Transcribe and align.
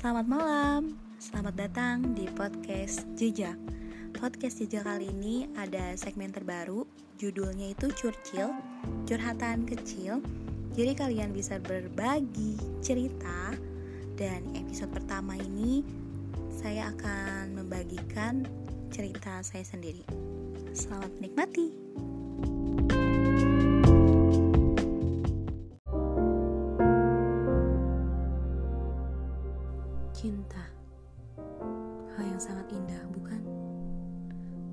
Selamat 0.00 0.32
malam, 0.32 0.96
selamat 1.20 1.54
datang 1.60 2.16
di 2.16 2.24
podcast 2.32 3.04
Jejak. 3.20 3.60
Podcast 4.16 4.64
Jejak 4.64 4.88
kali 4.88 5.12
ini 5.12 5.44
ada 5.60 5.92
segmen 5.92 6.32
terbaru, 6.32 6.88
judulnya 7.20 7.76
itu 7.76 7.92
Curcil, 7.92 8.48
curhatan 9.04 9.68
kecil. 9.68 10.24
Jadi 10.72 10.96
kalian 10.96 11.36
bisa 11.36 11.60
berbagi 11.60 12.56
cerita 12.80 13.52
dan 14.16 14.40
episode 14.56 14.88
pertama 14.88 15.36
ini 15.36 15.84
saya 16.48 16.96
akan 16.96 17.60
membagikan 17.60 18.48
cerita 18.88 19.44
saya 19.44 19.68
sendiri. 19.68 20.00
Selamat 20.72 21.12
menikmati. 21.20 21.76
Cinta. 30.20 30.68
Hal 32.12 32.24
yang 32.28 32.36
sangat 32.36 32.68
indah, 32.76 33.08
bukan? 33.08 33.40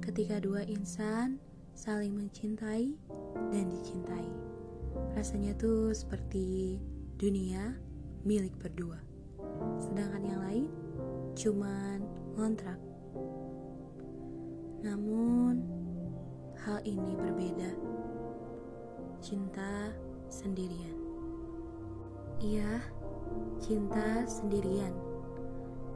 Ketika 0.03 0.43
dua 0.43 0.67
insan 0.67 1.39
saling 1.71 2.11
mencintai 2.19 2.91
dan 3.55 3.71
dicintai. 3.71 4.27
Rasanya 5.15 5.55
tuh 5.55 5.95
seperti 5.95 6.75
dunia 7.15 7.79
milik 8.27 8.59
berdua. 8.59 8.99
Sedangkan 9.79 10.27
yang 10.27 10.41
lain 10.43 10.67
cuman 11.39 12.03
ngontrak. 12.35 12.79
Namun 14.83 15.63
hal 16.59 16.83
ini 16.83 17.15
berbeda. 17.15 17.71
Cinta 19.23 19.95
sendirian. 20.27 20.99
Iya, 22.43 22.83
cinta 23.63 24.27
sendirian 24.27 25.06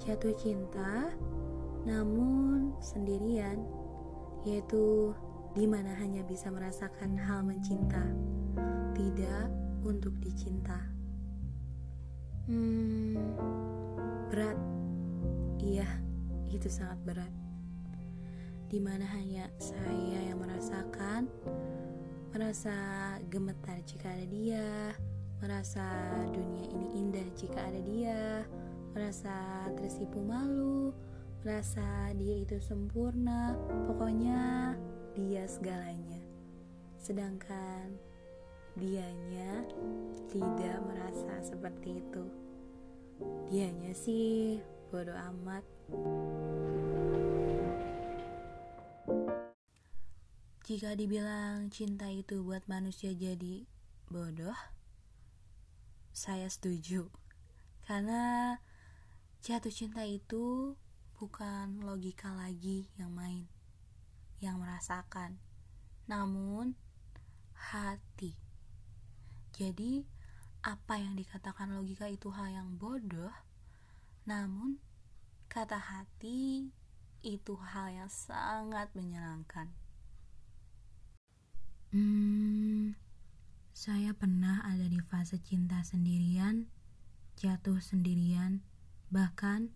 jatuh 0.02 0.34
cinta 0.34 1.14
namun 1.86 2.74
sendirian 2.82 3.62
yaitu 4.46 5.14
di 5.54 5.70
mana 5.70 5.94
hanya 6.02 6.26
bisa 6.26 6.50
merasakan 6.50 7.14
hal 7.20 7.46
mencinta 7.46 8.02
tidak 8.98 9.52
untuk 9.86 10.14
dicinta. 10.22 10.78
Hmm 12.48 13.18
berat. 14.32 14.58
Iya 15.60 15.88
itu 16.50 16.72
sangat 16.72 17.00
berat. 17.04 17.34
Di 18.72 18.80
mana 18.80 19.04
hanya 19.12 19.52
saya 19.60 20.32
yang 20.32 20.40
merasakan 20.40 21.28
merasa 22.32 22.72
gemetar 23.28 23.84
jika 23.84 24.08
ada 24.08 24.24
dia 24.32 24.96
merasa 25.44 25.84
dunia 26.32 26.64
ini 26.72 26.88
indah 26.96 27.28
jika 27.36 27.60
ada 27.60 27.82
dia 27.84 28.48
merasa 28.92 29.68
tersipu 29.80 30.20
malu, 30.20 30.92
merasa 31.44 32.12
dia 32.20 32.44
itu 32.44 32.60
sempurna, 32.60 33.56
pokoknya 33.88 34.76
dia 35.16 35.48
segalanya. 35.48 36.22
Sedangkan 37.00 37.96
dianya 38.76 39.68
tidak 40.32 40.78
merasa 40.88 41.34
seperti 41.44 42.04
itu. 42.04 42.24
Dianya 43.52 43.92
sih 43.96 44.60
bodoh 44.92 45.16
amat. 45.16 45.64
Jika 50.62 50.96
dibilang 50.96 51.68
cinta 51.68 52.08
itu 52.08 52.48
buat 52.48 52.64
manusia 52.72 53.12
jadi 53.12 53.68
bodoh, 54.08 54.56
saya 56.16 56.48
setuju. 56.48 57.12
Karena 57.84 58.56
Jatuh 59.42 59.74
cinta 59.74 60.06
itu 60.06 60.78
bukan 61.18 61.82
logika 61.82 62.30
lagi 62.30 62.86
yang 63.02 63.10
main, 63.10 63.50
yang 64.38 64.62
merasakan, 64.62 65.42
namun 66.06 66.78
hati. 67.58 68.38
Jadi, 69.50 70.06
apa 70.62 71.02
yang 71.02 71.18
dikatakan 71.18 71.74
logika 71.74 72.06
itu 72.06 72.30
hal 72.30 72.54
yang 72.54 72.78
bodoh, 72.78 73.34
namun 74.30 74.78
kata 75.50 75.82
hati 75.82 76.70
itu 77.26 77.58
hal 77.58 77.90
yang 77.90 78.14
sangat 78.14 78.94
menyenangkan. 78.94 79.74
Hmm, 81.90 82.94
saya 83.74 84.14
pernah 84.14 84.62
ada 84.70 84.86
di 84.86 85.02
fase 85.02 85.42
cinta 85.42 85.82
sendirian, 85.82 86.70
jatuh 87.42 87.82
sendirian, 87.82 88.62
bahkan 89.12 89.76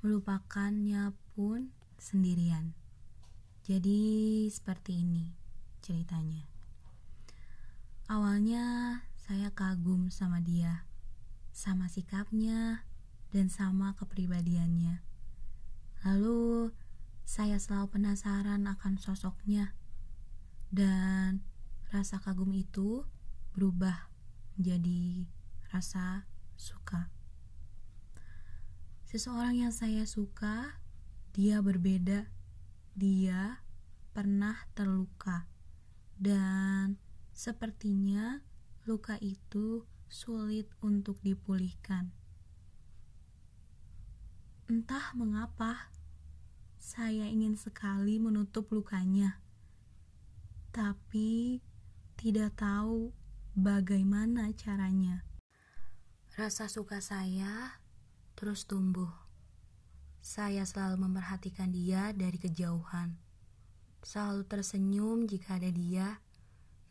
melupakannya 0.00 1.12
pun 1.36 1.68
sendirian. 2.00 2.72
Jadi, 3.68 4.48
seperti 4.48 5.04
ini 5.04 5.36
ceritanya. 5.84 6.48
Awalnya 8.08 8.64
saya 9.14 9.52
kagum 9.52 10.08
sama 10.08 10.40
dia, 10.40 10.88
sama 11.52 11.86
sikapnya, 11.86 12.88
dan 13.30 13.46
sama 13.52 13.94
kepribadiannya. 13.94 15.04
Lalu, 16.02 16.74
saya 17.22 17.60
selalu 17.62 17.94
penasaran 17.94 18.66
akan 18.66 18.98
sosoknya, 18.98 19.76
dan 20.72 21.44
rasa 21.92 22.18
kagum 22.18 22.50
itu 22.56 23.06
berubah 23.54 24.10
menjadi 24.58 25.30
rasa 25.70 26.26
suka. 26.58 27.19
Seseorang 29.10 29.58
yang 29.58 29.74
saya 29.74 30.06
suka, 30.06 30.78
dia 31.34 31.58
berbeda. 31.58 32.30
Dia 32.94 33.58
pernah 34.14 34.54
terluka, 34.78 35.50
dan 36.14 36.94
sepertinya 37.34 38.38
luka 38.86 39.18
itu 39.18 39.82
sulit 40.06 40.70
untuk 40.78 41.18
dipulihkan. 41.26 42.14
Entah 44.70 45.10
mengapa, 45.18 45.90
saya 46.78 47.26
ingin 47.26 47.58
sekali 47.58 48.22
menutup 48.22 48.70
lukanya, 48.70 49.42
tapi 50.70 51.58
tidak 52.14 52.54
tahu 52.62 53.10
bagaimana 53.58 54.54
caranya. 54.54 55.26
Rasa 56.38 56.70
suka 56.70 57.02
saya 57.02 57.79
terus 58.40 58.64
tumbuh. 58.64 59.12
Saya 60.24 60.64
selalu 60.64 61.04
memperhatikan 61.04 61.68
dia 61.68 62.16
dari 62.16 62.40
kejauhan, 62.40 63.20
selalu 64.00 64.48
tersenyum 64.48 65.28
jika 65.28 65.60
ada 65.60 65.68
dia, 65.68 66.24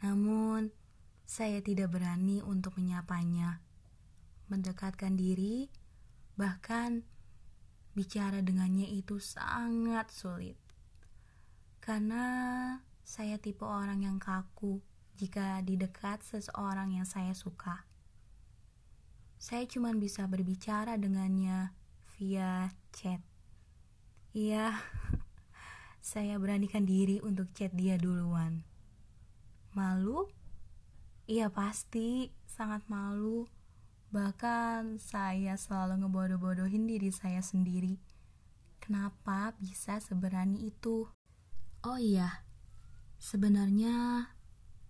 namun 0.06 0.70
saya 1.26 1.58
tidak 1.66 1.90
berani 1.90 2.46
untuk 2.46 2.78
menyapanya, 2.78 3.66
mendekatkan 4.46 5.18
diri, 5.18 5.74
bahkan 6.38 7.02
bicara 7.98 8.46
dengannya 8.46 8.86
itu 8.86 9.18
sangat 9.18 10.14
sulit. 10.14 10.62
Karena 11.82 12.26
saya 13.02 13.42
tipe 13.42 13.66
orang 13.66 14.06
yang 14.06 14.22
kaku 14.22 14.86
jika 15.18 15.66
didekat 15.66 16.22
seseorang 16.22 16.94
yang 16.94 17.10
saya 17.10 17.34
suka 17.34 17.89
saya 19.40 19.64
cuma 19.72 19.96
bisa 19.96 20.28
berbicara 20.28 21.00
dengannya 21.00 21.72
via 22.20 22.76
chat. 22.92 23.24
Iya, 24.36 24.76
saya 26.12 26.36
beranikan 26.36 26.84
diri 26.84 27.24
untuk 27.24 27.48
chat 27.56 27.72
dia 27.72 27.96
duluan. 27.96 28.68
Malu? 29.72 30.28
Iya 31.24 31.48
pasti, 31.48 32.36
sangat 32.52 32.84
malu. 32.92 33.48
Bahkan 34.12 35.00
saya 35.00 35.56
selalu 35.56 36.04
ngebodoh-bodohin 36.04 36.84
diri 36.84 37.08
saya 37.08 37.40
sendiri. 37.40 37.96
Kenapa 38.84 39.56
bisa 39.56 40.04
seberani 40.04 40.68
itu? 40.68 41.08
Oh 41.88 41.96
iya, 41.96 42.44
sebenarnya 43.24 44.28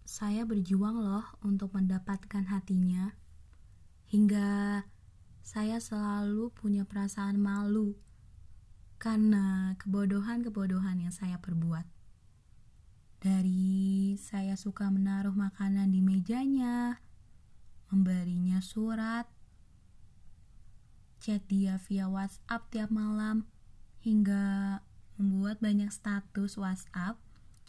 saya 0.10 0.42
berjuang 0.42 0.98
loh 0.98 1.38
untuk 1.46 1.78
mendapatkan 1.78 2.50
hatinya 2.50 3.14
hingga 4.10 4.84
saya 5.46 5.78
selalu 5.78 6.50
punya 6.58 6.82
perasaan 6.86 7.38
malu 7.38 7.94
karena 8.98 9.78
kebodohan-kebodohan 9.78 11.06
yang 11.08 11.14
saya 11.14 11.38
perbuat. 11.38 11.86
Dari 13.22 14.16
saya 14.18 14.58
suka 14.58 14.90
menaruh 14.90 15.36
makanan 15.36 15.94
di 15.94 16.02
mejanya, 16.02 17.00
memberinya 17.94 18.60
surat, 18.66 19.30
chat 21.22 21.44
dia 21.46 21.78
via 21.86 22.10
WhatsApp 22.10 22.66
tiap 22.72 22.90
malam, 22.90 23.48
hingga 24.02 24.80
membuat 25.20 25.60
banyak 25.60 25.92
status 25.92 26.56
WhatsApp 26.58 27.20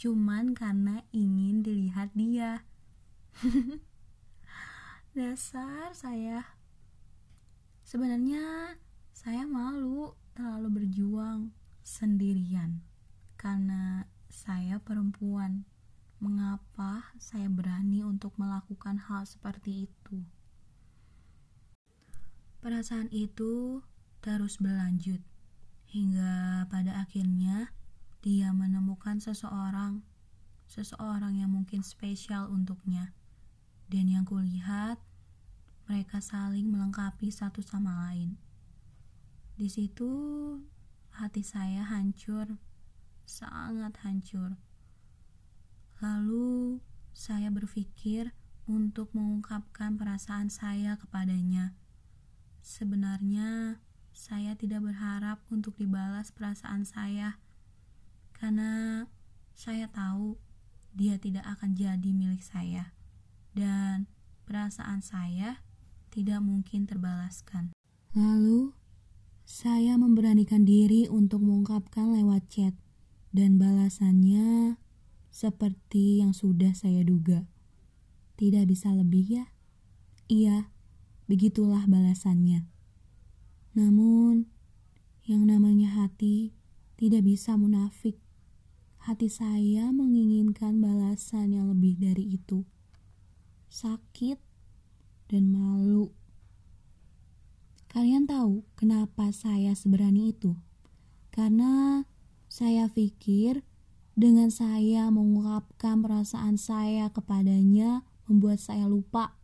cuman 0.00 0.56
karena 0.56 1.04
ingin 1.12 1.60
dilihat 1.60 2.14
dia. 2.16 2.64
Dasar 5.10 5.90
saya. 5.90 6.54
Sebenarnya 7.82 8.78
Saya 9.10 9.42
malu 9.42 10.14
terlalu 10.38 10.80
berjuang 10.80 11.50
sendirian 11.82 12.78
karena 13.34 14.06
saya 14.30 14.78
perempuan. 14.78 15.66
Mengapa 16.22 17.10
saya 17.18 17.50
berani 17.50 18.06
untuk 18.06 18.38
melakukan 18.38 19.02
hal 19.02 19.26
seperti 19.26 19.90
itu? 19.90 20.22
Perasaan 22.62 23.10
itu 23.10 23.82
terus 24.22 24.62
berlanjut 24.62 25.20
hingga 25.90 26.64
pada 26.70 27.02
akhirnya 27.02 27.74
dia 28.22 28.54
menemukan 28.54 29.18
seseorang, 29.18 30.06
seseorang 30.70 31.34
yang 31.34 31.50
mungkin 31.50 31.82
spesial 31.82 32.46
untuknya. 32.46 33.10
Dan 33.90 34.06
yang 34.06 34.22
kulihat, 34.22 35.02
mereka 35.90 36.22
saling 36.22 36.70
melengkapi 36.70 37.26
satu 37.26 37.58
sama 37.58 38.06
lain. 38.06 38.38
Di 39.58 39.66
situ 39.66 40.06
hati 41.10 41.42
saya 41.42 41.82
hancur, 41.82 42.54
sangat 43.26 43.98
hancur. 44.06 44.54
Lalu 45.98 46.78
saya 47.10 47.50
berpikir 47.50 48.30
untuk 48.70 49.10
mengungkapkan 49.10 49.98
perasaan 49.98 50.54
saya 50.54 50.94
kepadanya. 50.94 51.74
Sebenarnya 52.62 53.82
saya 54.14 54.54
tidak 54.54 54.86
berharap 54.86 55.42
untuk 55.50 55.74
dibalas 55.82 56.30
perasaan 56.30 56.86
saya 56.86 57.42
karena 58.38 59.04
saya 59.58 59.90
tahu 59.90 60.38
dia 60.94 61.18
tidak 61.18 61.42
akan 61.58 61.74
jadi 61.74 62.10
milik 62.14 62.46
saya 62.46 62.94
dan 63.54 64.10
perasaan 64.46 65.02
saya 65.02 65.62
tidak 66.10 66.42
mungkin 66.42 66.86
terbalaskan. 66.86 67.70
Lalu 68.14 68.74
saya 69.46 69.98
memberanikan 69.98 70.66
diri 70.66 71.06
untuk 71.06 71.42
mengungkapkan 71.42 72.14
lewat 72.14 72.46
chat 72.50 72.74
dan 73.30 73.58
balasannya 73.58 74.78
seperti 75.30 76.18
yang 76.18 76.34
sudah 76.34 76.74
saya 76.74 77.06
duga. 77.06 77.46
Tidak 78.34 78.66
bisa 78.66 78.90
lebih 78.90 79.26
ya? 79.26 79.46
Iya, 80.26 80.70
begitulah 81.30 81.86
balasannya. 81.86 82.66
Namun, 83.78 84.50
yang 85.22 85.46
namanya 85.46 85.94
hati 85.94 86.54
tidak 86.98 87.22
bisa 87.22 87.54
munafik. 87.54 88.18
Hati 89.06 89.30
saya 89.30 89.94
menginginkan 89.94 90.82
balasan 90.82 91.54
yang 91.54 91.70
lebih 91.70 91.96
dari 92.02 92.34
itu. 92.34 92.66
Sakit 93.70 94.36
dan 95.32 95.54
malu. 95.54 96.10
Kalian 97.88 98.26
tahu 98.26 98.66
kenapa 98.74 99.30
saya 99.30 99.72
seberani 99.78 100.34
itu? 100.34 100.58
Karena 101.30 102.04
saya 102.50 102.90
pikir 102.90 103.62
dengan 104.18 104.50
saya 104.50 105.06
mengungkapkan 105.08 106.02
perasaan 106.02 106.58
saya 106.58 107.08
kepadanya 107.14 108.02
membuat 108.26 108.58
saya 108.58 108.90
lupa 108.90 109.38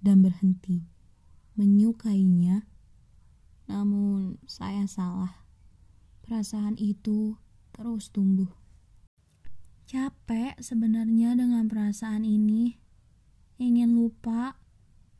dan 0.00 0.24
berhenti 0.24 0.88
menyukainya 1.58 2.64
namun 3.68 4.40
saya 4.48 4.88
salah. 4.88 5.44
Perasaan 6.24 6.80
itu 6.80 7.36
terus 7.76 8.08
tumbuh. 8.08 8.48
Capek 9.84 10.56
sebenarnya 10.60 11.36
dengan 11.36 11.68
perasaan 11.68 12.24
ini. 12.24 12.80
Ingin 13.58 13.98
lupa, 13.98 14.56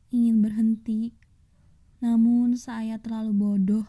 ingin 0.09 0.41
berhenti. 0.41 1.13
Namun 1.99 2.55
saya 2.55 2.97
terlalu 2.97 3.35
bodoh 3.35 3.87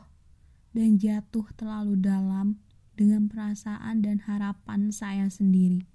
dan 0.75 0.99
jatuh 0.99 1.47
terlalu 1.55 1.97
dalam 1.97 2.59
dengan 2.99 3.31
perasaan 3.31 4.03
dan 4.03 4.27
harapan 4.27 4.91
saya 4.91 5.31
sendiri. 5.31 5.87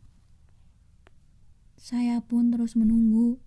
Saya 1.76 2.24
pun 2.24 2.50
terus 2.50 2.74
menunggu 2.74 3.38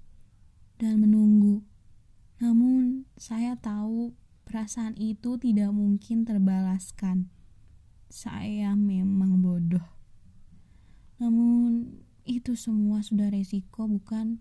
dan 0.78 1.00
menunggu. 1.02 1.64
Namun 2.38 3.08
saya 3.18 3.58
tahu 3.58 4.14
Perasaan 4.48 4.96
itu 4.96 5.36
tidak 5.36 5.76
mungkin 5.76 6.24
terbalaskan. 6.24 7.28
Saya 8.08 8.72
memang 8.72 9.44
bodoh. 9.44 9.84
Namun, 11.20 12.00
itu 12.24 12.56
semua 12.56 13.04
sudah 13.04 13.28
resiko, 13.28 13.84
bukan? 13.84 14.40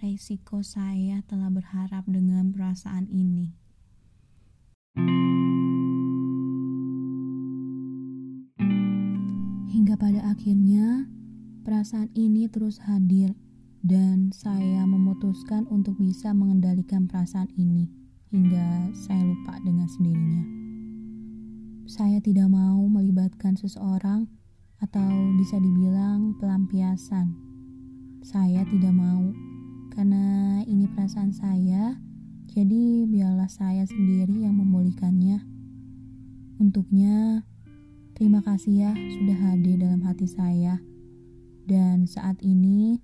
Resiko 0.00 0.64
saya 0.64 1.20
telah 1.28 1.52
berharap 1.52 2.08
dengan 2.08 2.56
perasaan 2.56 3.04
ini. 3.12 3.52
Hingga 9.68 10.00
pada 10.00 10.24
akhirnya, 10.32 11.04
perasaan 11.68 12.08
ini 12.16 12.48
terus 12.48 12.80
hadir, 12.80 13.36
dan 13.84 14.32
saya 14.32 14.88
memutuskan 14.88 15.68
untuk 15.68 16.00
bisa 16.00 16.32
mengendalikan 16.32 17.04
perasaan 17.04 17.52
ini 17.60 17.92
hingga 18.32 18.88
saya 18.96 19.20
lupa 19.20 19.60
dengan 19.60 19.84
sendirinya. 19.84 20.44
Saya 21.84 22.24
tidak 22.24 22.48
mau 22.48 22.88
melibatkan 22.88 23.52
seseorang 23.60 24.32
atau 24.80 25.12
bisa 25.36 25.60
dibilang 25.60 26.40
pelampiasan. 26.40 27.36
Saya 28.24 28.64
tidak 28.64 28.96
mau 28.96 29.49
karena 30.00 30.64
ini 30.64 30.88
perasaan 30.88 31.28
saya, 31.28 31.92
jadi 32.48 33.04
biarlah 33.04 33.52
saya 33.52 33.84
sendiri 33.84 34.48
yang 34.48 34.56
memulihkannya. 34.56 35.44
Untuknya, 36.56 37.44
terima 38.16 38.40
kasih 38.40 38.88
ya 38.88 38.92
sudah 38.96 39.36
hadir 39.36 39.76
dalam 39.76 40.00
hati 40.00 40.24
saya. 40.24 40.80
Dan 41.68 42.08
saat 42.08 42.40
ini, 42.40 42.96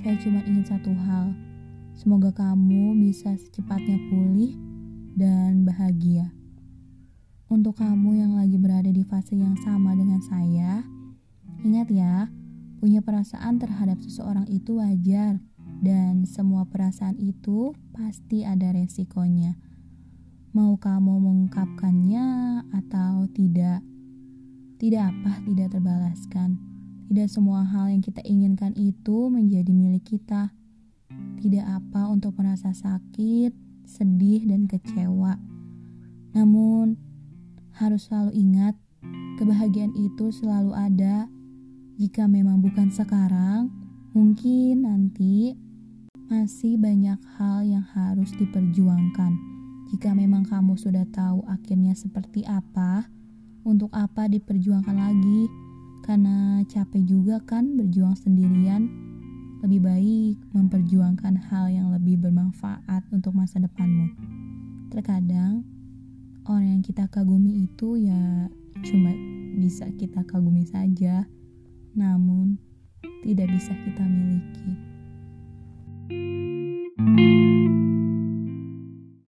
saya 0.00 0.16
cuma 0.24 0.40
ingin 0.48 0.64
satu 0.64 0.88
hal. 0.96 1.36
Semoga 1.92 2.32
kamu 2.32 2.96
bisa 2.96 3.36
secepatnya 3.36 4.00
pulih 4.08 4.56
dan 5.20 5.68
bahagia. 5.68 6.32
Untuk 7.52 7.76
kamu 7.76 8.24
yang 8.24 8.40
lagi 8.40 8.56
berada 8.56 8.88
di 8.88 9.04
fase 9.04 9.36
yang 9.36 9.60
sama 9.60 9.92
dengan 9.92 10.24
saya, 10.24 10.80
ingat 11.60 11.92
ya, 11.92 12.32
punya 12.80 13.04
perasaan 13.04 13.60
terhadap 13.60 14.00
seseorang 14.00 14.48
itu 14.48 14.80
wajar 14.80 15.44
dan 15.78 16.26
semua 16.26 16.66
perasaan 16.66 17.14
itu 17.22 17.74
pasti 17.94 18.42
ada 18.42 18.74
resikonya. 18.74 19.54
Mau 20.50 20.74
kamu 20.74 21.22
mengungkapkannya 21.22 22.26
atau 22.74 23.30
tidak, 23.30 23.84
tidak 24.82 25.14
apa 25.14 25.38
tidak 25.46 25.68
terbalaskan. 25.70 26.58
Tidak 27.08 27.28
semua 27.30 27.64
hal 27.64 27.88
yang 27.88 28.04
kita 28.04 28.20
inginkan 28.26 28.76
itu 28.76 29.32
menjadi 29.32 29.70
milik 29.72 30.04
kita. 30.04 30.52
Tidak 31.40 31.64
apa 31.64 32.10
untuk 32.10 32.36
merasa 32.36 32.74
sakit, 32.74 33.54
sedih, 33.88 34.44
dan 34.44 34.68
kecewa. 34.68 35.40
Namun, 36.36 37.00
harus 37.78 38.10
selalu 38.10 38.36
ingat, 38.36 38.74
kebahagiaan 39.40 39.96
itu 39.96 40.28
selalu 40.34 40.76
ada. 40.76 41.30
Jika 41.96 42.28
memang 42.28 42.60
bukan 42.60 42.92
sekarang, 42.92 43.72
mungkin 44.12 44.84
nanti 44.84 45.56
masih 46.28 46.76
banyak 46.76 47.16
hal 47.40 47.64
yang 47.64 47.84
harus 47.96 48.28
diperjuangkan. 48.36 49.32
Jika 49.88 50.12
memang 50.12 50.44
kamu 50.44 50.76
sudah 50.76 51.08
tahu 51.08 51.40
akhirnya 51.48 51.96
seperti 51.96 52.44
apa, 52.44 53.08
untuk 53.64 53.88
apa 53.96 54.28
diperjuangkan 54.28 54.92
lagi? 54.92 55.48
Karena 56.04 56.60
capek 56.68 57.00
juga 57.08 57.40
kan 57.48 57.80
berjuang 57.80 58.12
sendirian 58.12 58.92
lebih 59.64 59.80
baik 59.82 60.36
memperjuangkan 60.52 61.34
hal 61.48 61.72
yang 61.72 61.88
lebih 61.96 62.20
bermanfaat 62.20 63.08
untuk 63.08 63.32
masa 63.32 63.64
depanmu. 63.64 64.12
Terkadang 64.92 65.64
orang 66.44 66.76
yang 66.76 66.82
kita 66.84 67.08
kagumi 67.08 67.64
itu 67.64 67.96
ya 67.96 68.52
cuma 68.84 69.16
bisa 69.56 69.88
kita 69.96 70.28
kagumi 70.28 70.68
saja, 70.68 71.24
namun 71.96 72.60
tidak 73.24 73.48
bisa 73.48 73.72
kita 73.88 74.04
miliki. 74.04 74.87
Música 76.10 77.57